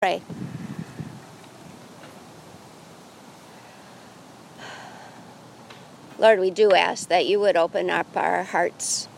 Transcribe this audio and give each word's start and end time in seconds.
Pray. 0.00 0.22
Lord, 6.20 6.38
we 6.38 6.52
do 6.52 6.72
ask 6.72 7.08
that 7.08 7.26
you 7.26 7.40
would 7.40 7.56
open 7.56 7.90
up 7.90 8.06
our 8.16 8.44
hearts, 8.44 9.08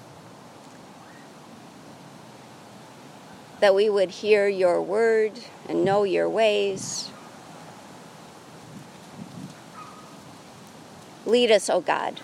that 3.61 3.75
we 3.75 3.91
would 3.91 4.09
hear 4.09 4.49
your 4.49 4.81
word 4.81 5.33
and 5.69 5.85
know 5.85 6.05
your 6.05 6.31
ways. 6.31 7.11
Lead 11.27 11.51
us, 11.51 11.69
O 11.69 11.75
oh 11.75 11.81
God. 11.83 12.23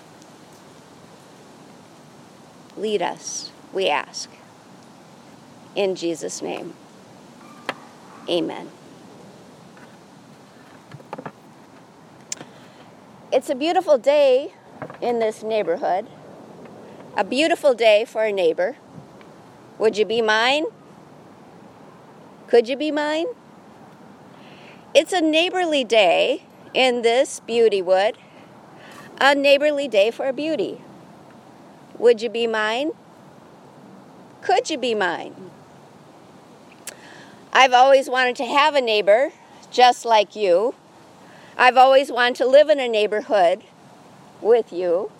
Lead 2.74 3.02
us, 3.02 3.50
we 3.74 3.90
ask. 3.90 4.30
In 5.74 5.94
Jesus' 5.94 6.40
name. 6.40 6.72
Amen. 8.28 8.70
It's 13.32 13.48
a 13.50 13.54
beautiful 13.54 13.98
day 13.98 14.52
in 15.00 15.18
this 15.18 15.42
neighborhood. 15.42 16.06
A 17.16 17.24
beautiful 17.24 17.74
day 17.74 18.04
for 18.04 18.24
a 18.24 18.32
neighbor. 18.32 18.76
Would 19.78 19.96
you 19.96 20.04
be 20.04 20.22
mine? 20.22 20.64
Could 22.46 22.68
you 22.68 22.76
be 22.76 22.90
mine? 22.90 23.26
It's 24.94 25.12
a 25.12 25.20
neighborly 25.20 25.84
day 25.84 26.42
in 26.74 27.02
this 27.02 27.40
beauty 27.40 27.82
wood. 27.82 28.16
A 29.20 29.34
neighborly 29.34 29.88
day 29.88 30.10
for 30.10 30.26
a 30.26 30.32
beauty. 30.32 30.80
Would 31.98 32.22
you 32.22 32.28
be 32.28 32.46
mine? 32.46 32.92
Could 34.42 34.70
you 34.70 34.78
be 34.78 34.94
mine? 34.94 35.50
I've 37.56 37.72
always 37.72 38.10
wanted 38.10 38.36
to 38.36 38.44
have 38.44 38.74
a 38.74 38.82
neighbor 38.82 39.32
just 39.70 40.04
like 40.04 40.36
you. 40.36 40.74
I've 41.56 41.78
always 41.78 42.12
wanted 42.12 42.36
to 42.36 42.46
live 42.46 42.68
in 42.68 42.78
a 42.78 42.86
neighborhood 42.86 43.62
with 44.42 44.74
you. 44.74 45.10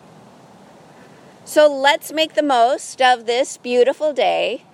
So 1.46 1.66
let's 1.66 2.12
make 2.12 2.34
the 2.34 2.42
most 2.42 3.00
of 3.00 3.24
this 3.24 3.56
beautiful 3.56 4.12
day. 4.12 4.64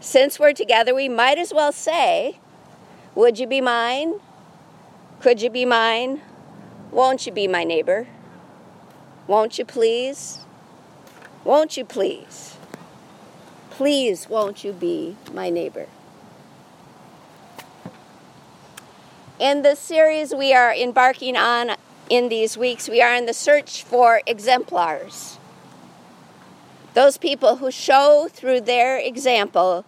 Since 0.00 0.38
we're 0.38 0.52
together, 0.52 0.94
we 0.94 1.08
might 1.08 1.38
as 1.38 1.54
well 1.54 1.72
say, 1.72 2.38
Would 3.14 3.38
you 3.38 3.46
be 3.46 3.62
mine? 3.62 4.20
Could 5.18 5.40
you 5.40 5.48
be 5.48 5.64
mine? 5.64 6.20
Won't 6.90 7.24
you 7.24 7.32
be 7.32 7.48
my 7.48 7.64
neighbor? 7.64 8.06
Won't 9.26 9.58
you 9.58 9.64
please? 9.64 10.40
Won't 11.42 11.78
you 11.78 11.86
please? 11.86 12.58
Please, 13.70 14.28
won't 14.28 14.62
you 14.62 14.74
be 14.74 15.16
my 15.32 15.48
neighbor? 15.48 15.86
In 19.42 19.62
the 19.62 19.74
series 19.74 20.32
we 20.32 20.54
are 20.54 20.72
embarking 20.72 21.36
on 21.36 21.72
in 22.08 22.28
these 22.28 22.56
weeks, 22.56 22.88
we 22.88 23.02
are 23.02 23.12
in 23.12 23.26
the 23.26 23.34
search 23.34 23.82
for 23.82 24.22
exemplars. 24.24 25.36
Those 26.94 27.18
people 27.18 27.56
who 27.56 27.72
show 27.72 28.28
through 28.30 28.60
their 28.60 28.98
example, 28.98 29.84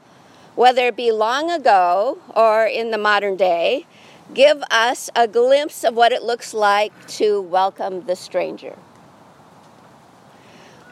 whether 0.56 0.88
it 0.88 0.96
be 0.96 1.12
long 1.12 1.52
ago 1.52 2.18
or 2.34 2.66
in 2.66 2.90
the 2.90 2.98
modern 2.98 3.36
day, 3.36 3.86
give 4.34 4.60
us 4.72 5.08
a 5.14 5.28
glimpse 5.28 5.84
of 5.84 5.94
what 5.94 6.10
it 6.10 6.24
looks 6.24 6.52
like 6.52 7.06
to 7.10 7.40
welcome 7.40 8.06
the 8.06 8.16
stranger. 8.16 8.76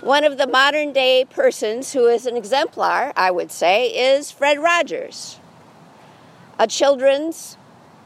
One 0.03 0.23
of 0.23 0.39
the 0.39 0.47
modern 0.47 0.93
day 0.93 1.25
persons 1.29 1.95
who 1.95 2.07
is 2.07 2.27
an 2.27 2.37
exemplar, 2.37 3.13
I 3.17 3.33
would 3.33 3.51
say, 3.51 3.89
is 3.89 4.31
Fred 4.31 4.61
Rogers, 4.61 5.41
a 6.61 6.69
children's 6.69 7.57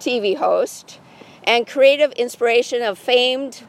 TV 0.01 0.37
host 0.37 1.01
and 1.45 1.67
creative 1.67 2.13
inspiration 2.13 2.83
of 2.83 2.99
famed 2.99 3.63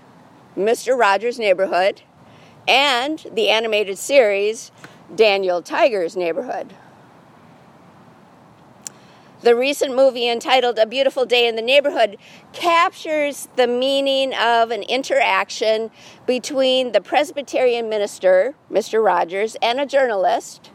Mr. 0.57 0.97
Rogers' 0.97 1.39
Neighborhood 1.39 2.01
and 2.67 3.25
the 3.31 3.49
animated 3.49 3.97
series 3.97 4.71
Daniel 5.15 5.61
Tiger's 5.61 6.17
Neighborhood. 6.17 6.73
The 9.41 9.55
recent 9.55 9.95
movie 9.95 10.27
entitled 10.27 10.79
A 10.79 10.87
Beautiful 10.87 11.25
Day 11.25 11.47
in 11.47 11.55
the 11.55 11.61
Neighborhood 11.61 12.17
captures 12.53 13.47
the 13.55 13.67
meaning 13.67 14.33
of 14.33 14.71
an 14.71 14.81
interaction 14.83 15.91
between 16.25 16.91
the 16.91 17.01
Presbyterian 17.01 17.87
minister, 17.87 18.55
Mr. 18.69 19.03
Rogers, 19.03 19.55
and 19.61 19.79
a 19.79 19.85
journalist 19.85 20.71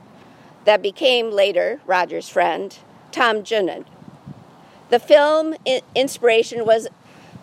that 0.64 0.80
became 0.80 1.32
later 1.32 1.80
Rogers' 1.86 2.28
friend, 2.28 2.78
Tom 3.10 3.42
Junod. 3.42 3.84
The 4.92 4.98
film 4.98 5.54
inspiration 5.94 6.66
was 6.66 6.86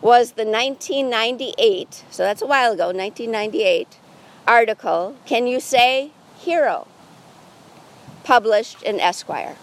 was 0.02 0.34
the 0.34 0.46
1998, 0.46 2.04
so 2.12 2.22
that's 2.22 2.44
a 2.44 2.46
while 2.46 2.74
ago, 2.74 2.92
1998 2.92 3.98
article, 4.46 5.16
Can 5.26 5.48
You 5.48 5.60
Say 5.60 6.12
Hero? 6.38 6.86
published 8.24 8.84
in 8.84 9.00
Esquire. 9.00 9.56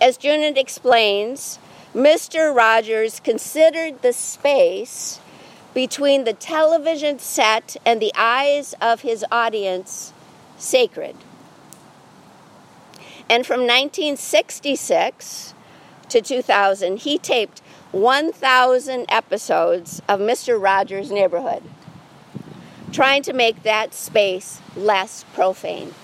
As 0.00 0.18
Junod 0.18 0.58
explains, 0.58 1.60
Mr. 1.94 2.52
Rogers 2.52 3.20
considered 3.20 4.02
the 4.02 4.12
space 4.12 5.20
between 5.72 6.24
the 6.24 6.32
television 6.32 7.20
set 7.20 7.76
and 7.86 8.02
the 8.02 8.12
eyes 8.16 8.74
of 8.80 9.02
his 9.02 9.24
audience 9.30 10.12
sacred. 10.58 11.14
And 13.28 13.46
from 13.46 13.60
1966 13.60 15.54
to 16.10 16.20
2000, 16.20 16.98
he 16.98 17.18
taped 17.18 17.62
1,000 17.92 19.06
episodes 19.08 20.02
of 20.08 20.20
Mr. 20.20 20.60
Rogers' 20.60 21.10
Neighborhood, 21.10 21.62
trying 22.92 23.22
to 23.22 23.32
make 23.32 23.62
that 23.62 23.94
space 23.94 24.60
less 24.76 25.24
profane. 25.34 25.94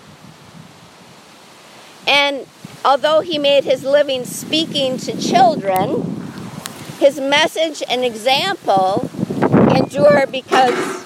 And 2.07 2.47
although 2.85 3.21
he 3.21 3.39
made 3.39 3.65
his 3.65 3.83
living 3.83 4.25
speaking 4.25 4.97
to 4.99 5.21
children, 5.21 6.03
his 6.99 7.21
message 7.21 7.83
and 7.89 8.05
example 8.05 9.11
endure 9.75 10.27
because 10.27 11.05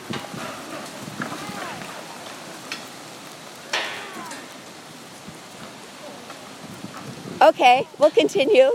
Okay, 7.42 7.88
we'll 7.98 8.10
continue. 8.10 8.70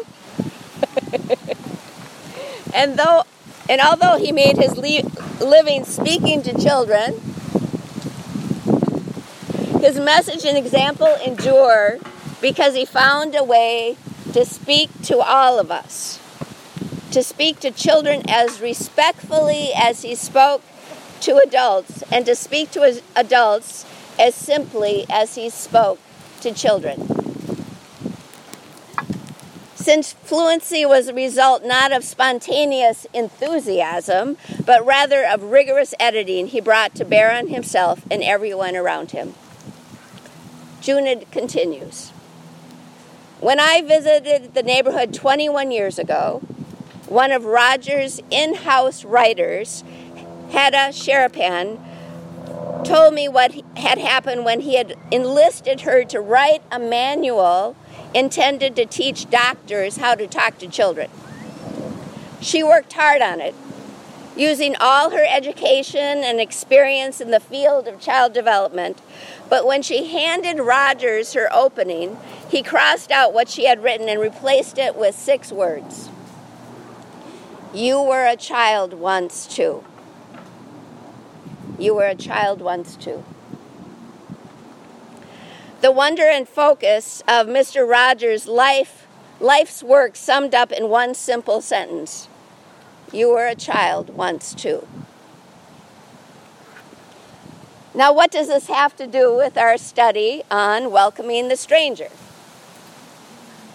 and 2.74 2.98
though 2.98 3.24
and 3.68 3.82
although 3.82 4.18
he 4.18 4.32
made 4.32 4.58
his 4.58 4.78
le- 4.78 5.10
living 5.44 5.86
speaking 5.86 6.44
to 6.44 6.54
children, 6.62 7.16
his 9.82 10.00
message 10.00 10.46
and 10.46 10.58
example 10.58 11.16
endure 11.26 11.98
because 12.42 12.76
he 12.76 12.86
found 12.86 13.36
a 13.36 13.44
way 13.44 13.98
to 14.34 14.46
speak 14.46 14.90
to 15.04 15.18
all 15.18 15.60
of 15.60 15.72
us, 15.72 16.20
to 17.12 17.24
speak 17.24 17.60
to 17.60 17.72
children 17.72 18.22
as 18.30 18.62
respectfully 18.62 19.72
as 19.76 20.04
he 20.04 20.14
spoke 20.14 20.62
to 21.22 21.38
adults, 21.38 22.04
and 22.12 22.26
to 22.26 22.36
speak 22.36 22.70
to 22.72 23.02
adults 23.16 23.86
as 24.20 24.36
simply 24.36 25.06
as 25.10 25.36
he 25.36 25.50
spoke 25.50 26.00
to 26.42 26.54
children. 26.54 27.25
Since 29.86 30.14
fluency 30.14 30.84
was 30.84 31.10
a 31.10 31.14
result 31.14 31.64
not 31.64 31.92
of 31.92 32.04
spontaneous 32.04 33.06
enthusiasm, 33.14 34.36
but 34.66 34.84
rather 34.84 35.24
of 35.24 35.44
rigorous 35.44 35.94
editing 36.00 36.48
he 36.48 36.60
brought 36.60 36.96
to 36.96 37.06
bear 37.06 37.32
on 37.32 37.50
himself 37.50 38.02
and 38.10 38.24
everyone 38.24 38.76
around 38.76 39.12
him. 39.12 39.36
Junod 40.82 41.30
continues 41.30 42.10
When 43.40 43.60
I 43.60 43.84
visited 43.84 44.56
the 44.56 44.64
neighborhood 44.64 45.14
21 45.14 45.70
years 45.70 46.00
ago, 46.00 46.42
one 47.08 47.32
of 47.32 47.46
Rogers' 47.46 48.20
in 48.32 48.56
house 48.56 49.06
writers, 49.06 49.84
Hedda 50.50 50.94
Sharapan, 50.94 51.78
told 52.84 53.14
me 53.14 53.28
what 53.28 53.54
had 53.78 54.00
happened 54.00 54.46
when 54.46 54.62
he 54.62 54.78
had 54.78 54.96
enlisted 55.12 55.82
her 55.82 56.04
to 56.06 56.20
write 56.20 56.64
a 56.72 56.80
manual 56.80 57.76
intended 58.14 58.76
to 58.76 58.86
teach 58.86 59.30
doctors 59.30 59.98
how 59.98 60.16
to 60.16 60.28
talk 60.28 60.58
to 60.60 60.68
children. 60.68 61.10
She 62.42 62.64
worked 62.64 62.94
hard 62.94 63.22
on 63.22 63.42
it, 63.42 63.56
using 64.36 64.76
all 64.80 65.10
her 65.12 65.26
education 65.28 66.24
and 66.24 66.40
experience 66.40 67.22
in 67.22 67.32
the 67.32 67.40
field 67.40 67.88
of 67.88 68.00
child 68.00 68.34
development. 68.34 69.02
But 69.50 69.66
when 69.66 69.82
she 69.82 70.12
handed 70.12 70.60
Rogers 70.60 71.34
her 71.34 71.48
opening, 71.54 72.18
he 72.50 72.62
crossed 72.62 73.12
out 73.12 73.34
what 73.34 73.50
she 73.50 73.66
had 73.66 73.82
written 73.84 74.10
and 74.10 74.20
replaced 74.20 74.78
it 74.78 74.96
with 74.96 75.16
six 75.16 75.52
words 75.52 76.10
You 77.74 78.02
were 78.02 78.26
a 78.26 78.36
child 78.36 78.94
once, 78.94 79.48
too. 79.48 79.84
You 81.80 81.96
were 81.96 82.08
a 82.08 82.16
child 82.16 82.62
once, 82.62 82.96
too. 82.96 83.24
The 85.86 85.92
wonder 85.92 86.24
and 86.24 86.50
focus 86.50 87.22
of 87.28 87.46
Mr. 87.46 87.88
Rogers' 87.88 88.48
life 88.48 89.06
Life's 89.40 89.84
work 89.84 90.16
summed 90.16 90.56
up 90.56 90.72
in 90.72 90.90
one 90.90 91.14
simple 91.14 91.62
sentence 91.62 92.28
You 93.12 93.30
were 93.30 93.46
a 93.46 93.54
child 93.54 94.10
once, 94.10 94.56
too. 94.56 94.88
Now, 97.94 98.12
what 98.12 98.32
does 98.32 98.48
this 98.48 98.66
have 98.66 98.96
to 98.96 99.06
do 99.06 99.38
with 99.38 99.60
our 99.60 99.78
study 99.78 100.42
on 100.50 100.90
welcoming 100.90 101.50
the 101.50 101.56
stranger? 101.56 102.10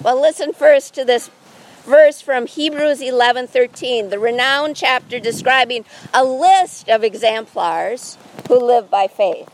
Well, 0.03 0.21
listen 0.21 0.53
first 0.53 0.95
to 0.95 1.05
this 1.05 1.31
verse 1.85 2.21
from 2.21 2.49
Hebrews 2.49 3.01
11:13, 3.01 4.11
the 4.11 4.19
renowned 4.19 4.75
chapter 4.75 5.21
describing 5.21 5.85
a 6.12 6.25
list 6.25 6.89
of 6.89 7.05
exemplars 7.05 8.19
who 8.49 8.59
live 8.59 8.91
by 8.91 9.07
faith. 9.07 9.49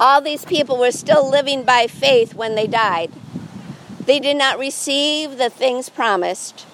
All 0.00 0.22
these 0.22 0.46
people 0.46 0.78
were 0.78 0.92
still 0.92 1.28
living 1.28 1.62
by 1.62 1.86
faith 1.86 2.34
when 2.34 2.54
they 2.54 2.66
died. 2.66 3.12
They 4.06 4.18
did 4.18 4.38
not 4.38 4.58
receive 4.58 5.36
the 5.36 5.50
things 5.50 5.90
promised. 5.90 6.66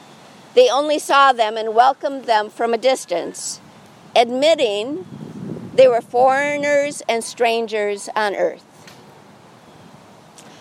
They 0.55 0.71
only 0.71 1.01
saw 1.01 1.33
them 1.33 1.57
and 1.57 1.75
welcomed 1.75 2.27
them 2.27 2.49
from 2.49 2.73
a 2.73 2.79
distance, 2.79 3.61
admitting 4.15 5.05
they 5.75 5.89
were 5.89 6.01
foreigners 6.01 7.03
and 7.09 7.25
strangers 7.25 8.09
on 8.15 8.37
earth. 8.37 8.65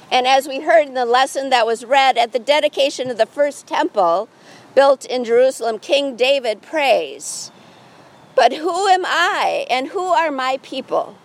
And 0.10 0.26
as 0.26 0.48
we 0.48 0.62
heard 0.62 0.88
in 0.88 0.96
the 0.96 1.06
lesson 1.06 1.52
that 1.52 1.68
was 1.68 1.86
read 1.86 2.18
at 2.18 2.32
the 2.32 2.40
dedication 2.40 3.12
of 3.12 3.20
the 3.20 3.28
first 3.28 3.68
temple 3.68 4.28
built 4.74 5.06
in 5.06 5.24
Jerusalem, 5.24 5.78
King 5.78 6.16
David 6.16 6.64
prays, 6.64 7.52
But 8.36 8.54
who 8.54 8.88
am 8.88 9.06
I 9.06 9.68
and 9.70 9.90
who 9.90 10.06
are 10.06 10.32
my 10.32 10.58
people 10.64 11.16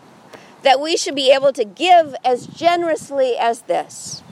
that 0.63 0.81
we 0.81 0.97
should 0.97 1.15
be 1.15 1.33
able 1.33 1.53
to 1.53 1.65
give 1.65 2.15
as 2.25 2.47
generously 2.47 3.37
as 3.39 3.63
this? 3.63 4.23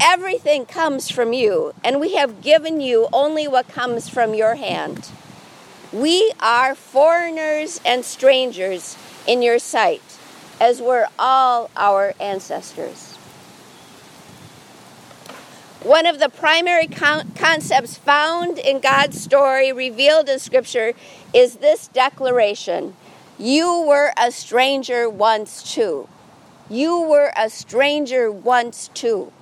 Everything 0.00 0.64
comes 0.64 1.10
from 1.10 1.32
you, 1.32 1.74
and 1.82 2.00
we 2.00 2.14
have 2.14 2.40
given 2.40 2.80
you 2.80 3.08
only 3.12 3.48
what 3.48 3.68
comes 3.68 4.08
from 4.08 4.32
your 4.32 4.54
hand. 4.54 5.10
We 5.92 6.32
are 6.38 6.74
foreigners 6.74 7.80
and 7.84 8.04
strangers 8.04 8.96
in 9.26 9.42
your 9.42 9.58
sight, 9.58 10.02
as 10.60 10.80
were 10.80 11.08
all 11.18 11.70
our 11.76 12.14
ancestors. 12.20 13.16
One 15.82 16.06
of 16.06 16.18
the 16.18 16.28
primary 16.28 16.86
con- 16.86 17.32
concepts 17.34 17.96
found 17.96 18.58
in 18.58 18.80
God's 18.80 19.20
story 19.20 19.72
revealed 19.72 20.28
in 20.28 20.38
Scripture 20.38 20.92
is 21.32 21.56
this 21.56 21.88
declaration 21.88 22.94
You 23.38 23.82
were 23.82 24.12
a 24.16 24.32
stranger 24.32 25.08
once 25.08 25.62
too. 25.62 26.08
You 26.68 27.00
were 27.00 27.32
a 27.36 27.48
stranger 27.48 28.32
once 28.32 28.88
too. 28.92 29.32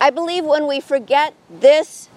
I 0.00 0.08
believe 0.08 0.46
when 0.46 0.66
we 0.66 0.80
forget 0.80 1.34
this 1.50 2.08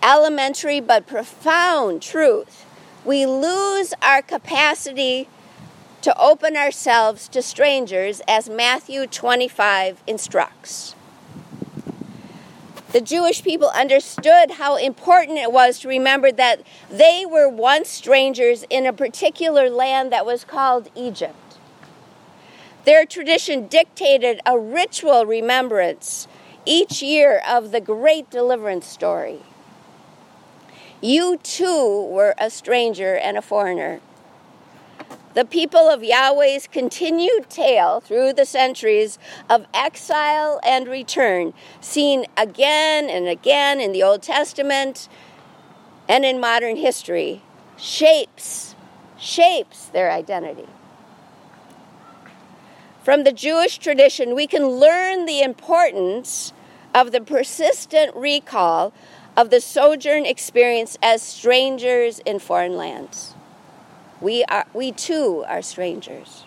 elementary 0.00 0.78
but 0.78 1.08
profound 1.08 2.02
truth, 2.02 2.64
we 3.04 3.26
lose 3.26 3.94
our 4.00 4.22
capacity 4.22 5.28
to 6.02 6.16
open 6.16 6.56
ourselves 6.56 7.28
to 7.28 7.42
strangers 7.42 8.22
as 8.28 8.48
Matthew 8.48 9.08
25 9.08 10.02
instructs. 10.06 10.94
The 12.92 13.00
Jewish 13.00 13.42
people 13.42 13.68
understood 13.68 14.52
how 14.52 14.76
important 14.76 15.38
it 15.38 15.50
was 15.50 15.78
to 15.78 15.88
remember 15.88 16.30
that 16.30 16.62
they 16.90 17.24
were 17.24 17.48
once 17.48 17.88
strangers 17.88 18.66
in 18.68 18.84
a 18.84 18.92
particular 18.92 19.70
land 19.70 20.12
that 20.12 20.26
was 20.26 20.44
called 20.44 20.90
Egypt. 20.94 21.34
Their 22.84 23.06
tradition 23.06 23.66
dictated 23.66 24.40
a 24.44 24.58
ritual 24.58 25.24
remembrance 25.24 26.28
each 26.66 27.02
year 27.02 27.40
of 27.48 27.70
the 27.70 27.80
great 27.80 28.28
deliverance 28.28 28.86
story. 28.86 29.40
You 31.00 31.38
too 31.38 32.06
were 32.10 32.34
a 32.36 32.50
stranger 32.50 33.16
and 33.16 33.38
a 33.38 33.42
foreigner. 33.42 34.00
The 35.34 35.44
people 35.46 35.88
of 35.88 36.02
Yahweh's 36.02 36.66
continued 36.66 37.48
tale 37.48 38.00
through 38.00 38.34
the 38.34 38.44
centuries 38.44 39.18
of 39.48 39.66
exile 39.72 40.60
and 40.62 40.86
return, 40.86 41.54
seen 41.80 42.26
again 42.36 43.08
and 43.08 43.26
again 43.26 43.80
in 43.80 43.92
the 43.92 44.02
Old 44.02 44.22
Testament 44.22 45.08
and 46.06 46.24
in 46.24 46.38
modern 46.38 46.76
history, 46.76 47.42
shapes 47.78 48.74
shapes 49.18 49.86
their 49.86 50.10
identity. 50.10 50.66
From 53.02 53.24
the 53.24 53.32
Jewish 53.32 53.78
tradition, 53.78 54.34
we 54.34 54.46
can 54.46 54.66
learn 54.66 55.26
the 55.26 55.42
importance 55.42 56.52
of 56.94 57.12
the 57.12 57.20
persistent 57.20 58.14
recall 58.14 58.92
of 59.36 59.50
the 59.50 59.60
sojourn 59.60 60.26
experience 60.26 60.98
as 61.02 61.22
strangers 61.22 62.18
in 62.20 62.38
foreign 62.38 62.76
lands. 62.76 63.34
We, 64.22 64.44
are, 64.44 64.66
we 64.72 64.92
too 64.92 65.44
are 65.48 65.62
strangers. 65.62 66.44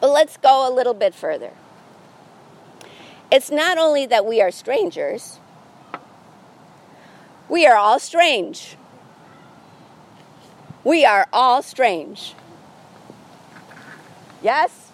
But 0.00 0.10
let's 0.10 0.36
go 0.36 0.68
a 0.68 0.72
little 0.72 0.94
bit 0.94 1.12
further. 1.12 1.50
It's 3.32 3.50
not 3.50 3.76
only 3.76 4.06
that 4.06 4.24
we 4.24 4.40
are 4.40 4.52
strangers, 4.52 5.40
we 7.48 7.66
are 7.66 7.76
all 7.76 7.98
strange. 7.98 8.76
We 10.84 11.04
are 11.04 11.26
all 11.32 11.62
strange. 11.62 12.34
Yes? 14.40 14.92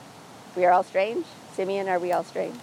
We 0.57 0.65
are 0.65 0.73
all 0.73 0.85
strange? 0.85 1.27
Simeon, 1.53 1.87
are 1.87 1.99
we 1.99 2.13
all 2.13 2.25
strange? 2.25 2.59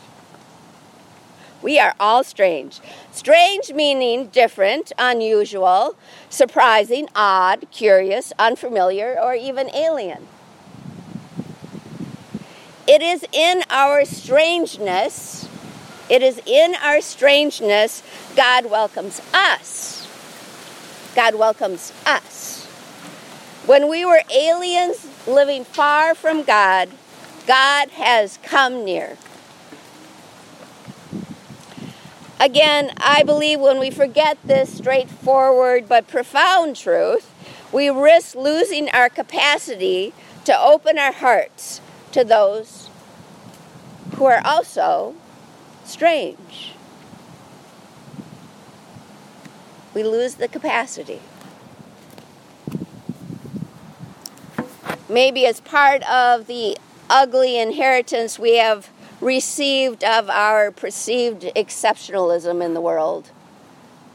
We 1.62 1.78
are 1.80 1.94
all 2.00 2.24
strange. 2.24 2.80
Strange 3.12 3.74
meaning 3.74 4.28
different, 4.28 4.94
unusual, 4.98 5.96
surprising, 6.30 7.10
odd, 7.16 7.68
curious, 7.72 8.32
unfamiliar, 8.40 9.20
or 9.22 9.36
even 9.36 9.70
alien. 9.76 10.28
It 12.88 13.02
is 13.02 13.26
in 13.34 13.64
our 13.70 14.06
strangeness, 14.06 15.48
it 16.10 16.24
is 16.24 16.42
in 16.46 16.76
our 16.76 17.02
strangeness 17.02 18.02
God 18.36 18.70
welcomes 18.70 19.22
us. 19.34 20.08
God 21.16 21.36
welcomes 21.36 21.92
us. 22.06 22.66
When 23.66 23.90
we 23.90 24.06
were 24.06 24.22
aliens 24.34 25.06
living 25.28 25.66
far 25.66 26.16
from 26.16 26.44
God, 26.44 26.90
God 27.46 27.90
has 27.90 28.40
come 28.42 28.86
near. 28.86 29.18
Again, 32.40 32.94
I 32.98 33.24
believe 33.24 33.60
when 33.60 33.80
we 33.80 33.92
forget 33.92 34.38
this 34.46 34.78
straightforward 34.78 35.90
but 35.90 36.08
profound 36.08 36.78
truth, 36.78 37.30
we 37.74 37.90
risk 37.90 38.34
losing 38.34 38.90
our 38.92 39.10
capacity 39.10 40.14
to 40.46 40.58
open 40.58 40.98
our 40.98 41.12
hearts 41.12 41.82
to 42.14 42.24
those 42.24 42.90
who 44.16 44.24
are 44.24 44.42
also 44.46 45.16
strange. 45.84 46.74
We 49.94 50.04
lose 50.04 50.36
the 50.36 50.48
capacity. 50.48 51.20
Maybe 55.10 55.46
as 55.46 55.60
part 55.60 56.04
of 56.04 56.48
the 56.48 56.78
ugly 57.10 57.60
inheritance 57.60 58.40
we 58.40 58.58
have 58.58 58.90
received 59.22 60.04
of 60.04 60.30
our 60.30 60.72
perceived 60.72 61.44
exceptionalism 61.56 62.64
in 62.64 62.74
the 62.74 62.82
world. 62.82 63.32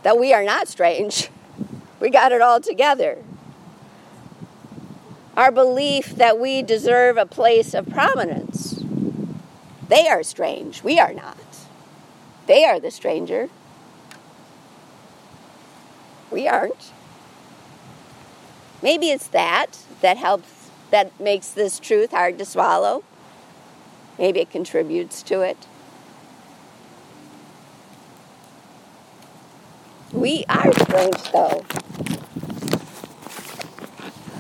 That 0.02 0.18
we 0.18 0.32
are 0.32 0.44
not 0.44 0.68
strange. 0.68 1.30
We 2.00 2.10
got 2.10 2.32
it 2.32 2.42
all 2.42 2.60
together. 2.60 3.18
Our 5.38 5.50
belief 5.50 6.16
that 6.16 6.38
we 6.38 6.60
deserve 6.60 7.16
a 7.16 7.24
place 7.24 7.72
of 7.72 7.88
prominence. 7.88 8.84
They 9.88 10.08
are 10.08 10.22
strange. 10.22 10.82
We 10.82 10.98
are 10.98 11.14
not. 11.14 11.38
They 12.46 12.64
are 12.64 12.78
the 12.78 12.90
stranger. 12.90 13.48
We 16.30 16.46
aren't. 16.46 16.92
Maybe 18.82 19.10
it's 19.10 19.28
that 19.28 19.78
that 20.02 20.18
helps, 20.18 20.68
that 20.90 21.18
makes 21.18 21.48
this 21.48 21.78
truth 21.78 22.10
hard 22.10 22.38
to 22.38 22.44
swallow. 22.44 23.02
Maybe 24.18 24.40
it 24.40 24.50
contributes 24.50 25.22
to 25.24 25.40
it. 25.40 25.66
We 30.12 30.44
are 30.48 30.72
strange, 30.72 31.32
though. 31.32 31.64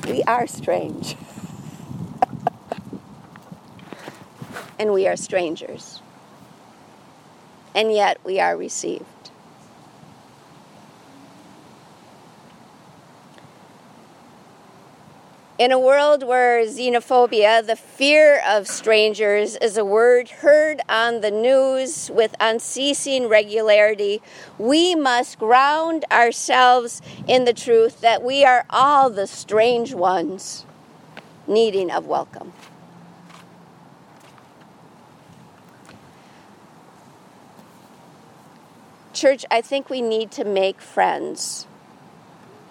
We 0.08 0.22
are 0.22 0.46
strange. 0.46 1.16
and 4.78 4.92
we 4.92 5.06
are 5.06 5.16
strangers. 5.16 6.00
And 7.74 7.92
yet 7.92 8.18
we 8.24 8.38
are 8.40 8.56
received. 8.56 9.06
In 15.64 15.72
a 15.72 15.78
world 15.78 16.22
where 16.22 16.62
xenophobia, 16.66 17.66
the 17.66 17.74
fear 17.74 18.42
of 18.46 18.68
strangers, 18.68 19.56
is 19.56 19.78
a 19.78 19.84
word 19.84 20.28
heard 20.28 20.82
on 20.90 21.22
the 21.22 21.30
news 21.30 22.10
with 22.10 22.36
unceasing 22.38 23.28
regularity, 23.30 24.20
we 24.58 24.94
must 24.94 25.38
ground 25.38 26.04
ourselves 26.12 27.00
in 27.26 27.46
the 27.46 27.54
truth 27.54 28.02
that 28.02 28.22
we 28.22 28.44
are 28.44 28.66
all 28.68 29.08
the 29.08 29.26
strange 29.26 29.94
ones 29.94 30.66
needing 31.46 31.90
of 31.90 32.06
welcome. 32.06 32.52
Church, 39.14 39.46
I 39.50 39.62
think 39.62 39.88
we 39.88 40.02
need 40.02 40.30
to 40.32 40.44
make 40.44 40.82
friends 40.82 41.66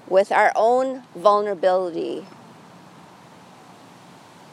with 0.08 0.32
our 0.32 0.52
own 0.56 1.02
vulnerability 1.16 2.28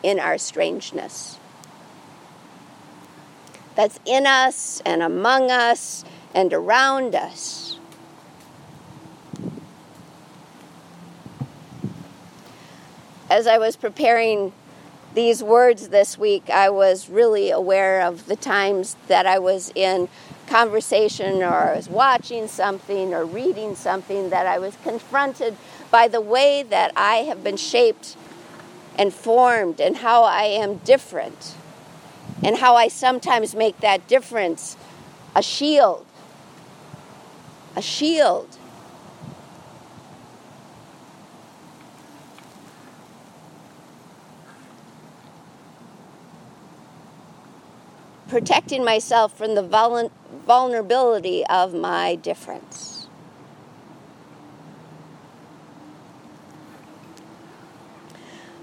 in 0.02 0.18
our 0.18 0.38
strangeness. 0.38 1.38
That's 3.74 3.98
in 4.04 4.26
us 4.26 4.82
and 4.84 5.02
among 5.02 5.50
us 5.50 6.04
and 6.34 6.52
around 6.52 7.14
us. 7.14 7.78
As 13.28 13.46
I 13.46 13.58
was 13.58 13.76
preparing 13.76 14.52
these 15.14 15.42
words 15.42 15.88
this 15.88 16.18
week, 16.18 16.50
I 16.50 16.70
was 16.70 17.08
really 17.08 17.50
aware 17.50 18.02
of 18.02 18.26
the 18.26 18.36
times 18.36 18.96
that 19.08 19.26
I 19.26 19.38
was 19.38 19.72
in 19.74 20.08
conversation 20.46 21.42
or 21.42 21.70
I 21.70 21.76
was 21.76 21.88
watching 21.88 22.48
something 22.48 23.14
or 23.14 23.24
reading 23.24 23.76
something 23.76 24.30
that 24.30 24.46
I 24.46 24.58
was 24.58 24.76
confronted 24.82 25.56
by 25.90 26.08
the 26.08 26.20
way 26.20 26.64
that 26.64 26.92
I 26.96 27.18
have 27.18 27.44
been 27.44 27.56
shaped 27.56 28.16
and 29.00 29.14
formed 29.14 29.80
and 29.80 29.96
how 29.96 30.24
I 30.24 30.42
am 30.42 30.76
different 30.76 31.54
and 32.44 32.58
how 32.58 32.76
I 32.76 32.88
sometimes 32.88 33.54
make 33.54 33.80
that 33.80 34.06
difference 34.06 34.76
a 35.34 35.42
shield. 35.42 36.04
A 37.74 37.80
shield. 37.80 38.58
Protecting 48.28 48.84
myself 48.84 49.34
from 49.34 49.54
the 49.54 49.62
vulnerability 50.46 51.46
of 51.46 51.72
my 51.72 52.16
difference. 52.16 52.99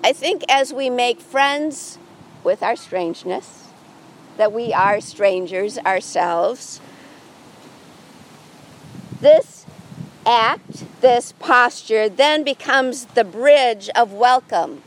I 0.08 0.14
think 0.14 0.46
as 0.48 0.72
we 0.72 0.90
make 0.90 1.20
friends 1.20 1.98
with 2.42 2.64
our 2.64 2.78
strangeness, 2.78 3.68
that 4.38 4.54
we 4.54 4.72
are 4.72 5.02
strangers 5.02 5.78
ourselves, 5.80 6.80
this 9.20 9.66
act, 10.26 10.86
this 11.02 11.34
posture, 11.34 12.08
then 12.08 12.46
becomes 12.46 13.04
the 13.04 13.26
bridge 13.26 13.90
of 13.98 14.14
welcome 14.14 14.82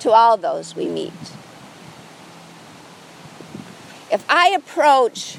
to 0.00 0.10
all 0.10 0.36
those 0.36 0.74
we 0.74 0.88
meet. 0.88 1.12
If 4.10 4.24
I 4.28 4.48
approach 4.48 5.38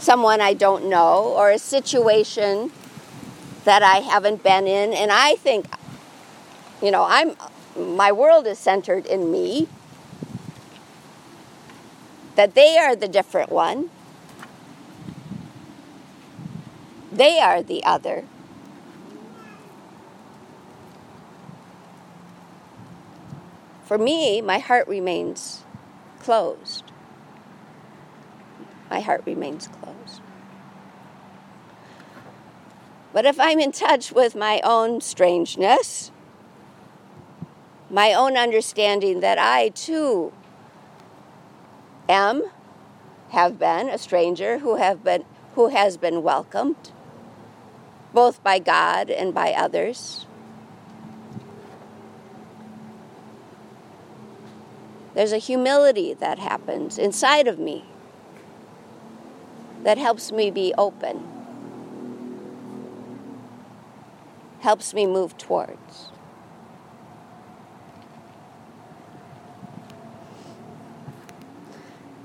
someone 0.00 0.40
I 0.40 0.54
don't 0.54 0.86
know 0.86 1.32
or 1.36 1.52
a 1.52 1.60
situation 1.60 2.72
that 3.62 3.84
I 3.84 3.98
haven't 3.98 4.42
been 4.42 4.66
in, 4.66 4.92
and 4.92 5.12
I 5.12 5.36
think, 5.36 5.66
you 6.82 6.90
know, 6.90 7.06
I'm 7.08 7.36
my 7.76 8.12
world 8.12 8.46
is 8.46 8.58
centered 8.58 9.06
in 9.06 9.30
me, 9.30 9.68
that 12.36 12.54
they 12.54 12.78
are 12.78 12.94
the 12.94 13.08
different 13.08 13.50
one, 13.50 13.90
they 17.10 17.40
are 17.40 17.62
the 17.62 17.84
other. 17.84 18.24
For 23.84 23.98
me, 23.98 24.40
my 24.40 24.58
heart 24.58 24.88
remains 24.88 25.64
closed. 26.20 26.84
My 28.88 29.00
heart 29.00 29.22
remains 29.26 29.68
closed. 29.68 30.22
But 33.12 33.26
if 33.26 33.38
I'm 33.38 33.58
in 33.58 33.72
touch 33.72 34.12
with 34.12 34.34
my 34.34 34.60
own 34.64 35.00
strangeness, 35.00 36.11
my 37.92 38.14
own 38.14 38.38
understanding 38.38 39.20
that 39.20 39.38
I 39.38 39.68
too 39.68 40.32
am, 42.08 42.42
have 43.30 43.58
been 43.58 43.90
a 43.90 43.98
stranger 43.98 44.58
who 44.58 44.76
have 44.76 45.04
been 45.04 45.24
who 45.54 45.68
has 45.68 45.98
been 45.98 46.22
welcomed 46.22 46.90
both 48.14 48.42
by 48.42 48.58
God 48.58 49.10
and 49.10 49.34
by 49.34 49.52
others. 49.52 50.26
There's 55.14 55.32
a 55.32 55.38
humility 55.38 56.14
that 56.14 56.38
happens 56.38 56.96
inside 56.96 57.46
of 57.46 57.58
me 57.58 57.84
that 59.82 59.98
helps 59.98 60.32
me 60.32 60.50
be 60.50 60.72
open, 60.78 61.22
helps 64.60 64.94
me 64.94 65.06
move 65.06 65.36
towards. 65.36 66.12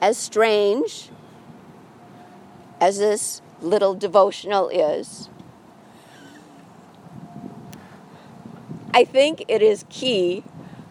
As 0.01 0.17
strange 0.17 1.09
as 2.79 2.99
this 2.99 3.41
little 3.61 3.95
devotional 3.95 4.69
is, 4.69 5.29
I 8.93 9.03
think 9.03 9.43
it 9.47 9.61
is 9.61 9.85
key 9.89 10.43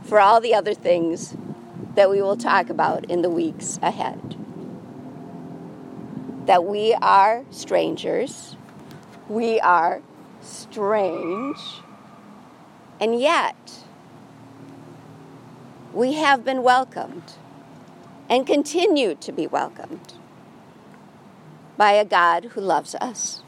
for 0.03 0.21
all 0.21 0.41
the 0.41 0.55
other 0.55 0.75
things 0.75 1.37
that 1.95 2.11
we 2.11 2.21
will 2.23 2.37
talk 2.37 2.71
about 2.71 3.05
in 3.07 3.23
the 3.23 3.31
weeks 3.31 3.79
ahead. 3.83 4.37
That 6.47 6.65
we 6.65 6.95
are 6.95 7.45
strangers, 7.51 8.57
we 9.29 9.59
are 9.61 10.03
strange, 10.41 11.59
and 13.01 13.19
yet 13.19 13.57
we 15.93 16.13
have 16.13 16.45
been 16.45 16.63
welcomed 16.63 17.33
and 18.29 18.47
continue 18.47 19.15
to 19.15 19.33
be 19.33 19.47
welcomed 19.47 20.15
by 21.77 21.93
a 21.93 22.05
God 22.05 22.47
who 22.47 22.61
loves 22.61 22.95
us. 22.97 23.43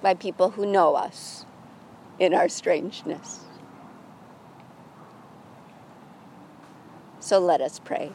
By 0.00 0.14
people 0.14 0.50
who 0.50 0.66
know 0.66 0.94
us 0.94 1.46
in 2.18 2.34
our 2.34 2.48
strangeness. 2.48 3.40
So 7.20 7.38
let 7.38 7.60
us 7.60 7.78
pray. 7.78 8.12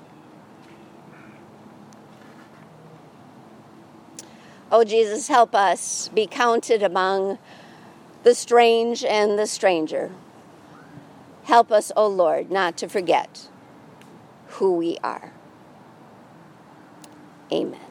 Oh, 4.70 4.84
Jesus, 4.84 5.30
help 5.30 5.56
us 5.56 6.10
be 6.10 6.28
counted 6.28 6.84
among 6.84 7.40
the 8.24 8.36
strange 8.36 9.04
and 9.04 9.38
the 9.38 9.48
stranger. 9.48 10.12
Help 11.44 11.72
us, 11.72 11.92
O 11.96 12.08
Lord, 12.08 12.52
not 12.52 12.76
to 12.78 12.90
forget 12.90 13.48
who 14.48 14.76
we 14.76 14.98
are. 15.04 15.32
Amen. 17.52 17.87